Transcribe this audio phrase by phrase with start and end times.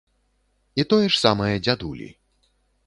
[0.81, 2.13] І тое ж самае дзядулі.